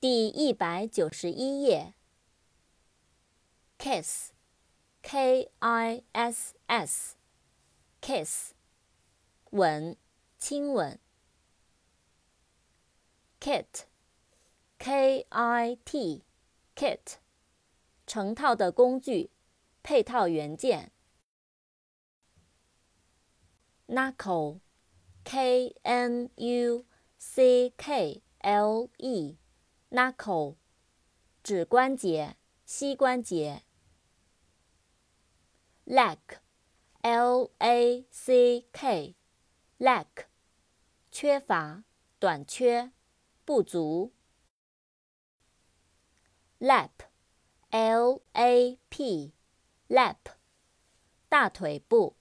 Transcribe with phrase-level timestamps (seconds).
[0.00, 1.92] 第一百九十一页。
[3.78, 8.54] kiss，k i s s，kiss，
[9.50, 9.94] 吻，
[10.38, 10.98] 亲吻。
[13.38, 17.16] kit，k i t，kit，
[18.06, 19.30] 成套的工具，
[19.82, 20.92] 配套元件。
[23.86, 26.86] knuckle，k n u
[27.18, 29.39] c k l e。
[29.90, 30.56] knuckle，
[31.42, 33.64] 指关节、膝关节。
[35.84, 40.26] lack，l a c k，lack，
[41.10, 41.82] 缺乏、
[42.20, 42.92] 短缺、
[43.44, 44.12] 不足。
[46.60, 50.16] lap，l a p，lap，
[51.28, 52.16] 大腿部。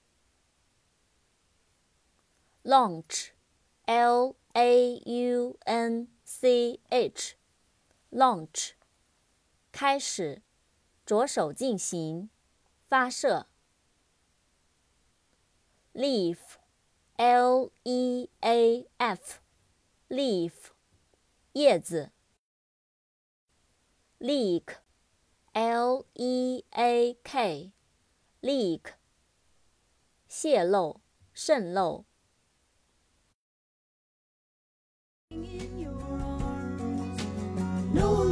[2.63, 7.38] launch，l a u n c h。
[8.11, 8.71] launch，
[9.71, 10.41] 开始，
[11.05, 12.29] 着手进行，
[12.87, 13.47] 发射。
[15.93, 20.53] leaf，l e a f，leaf，
[21.53, 22.11] 叶子。
[24.19, 28.93] leak，l e a k，leak，
[30.27, 31.01] 泄漏、
[31.33, 32.05] 渗漏。
[35.31, 36.38] in your own
[37.91, 38.28] no